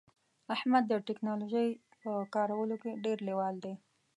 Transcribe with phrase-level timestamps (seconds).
[0.55, 1.67] احمد د ټکنالوژی
[2.01, 3.73] په کارولو کې ډیر لیوال دی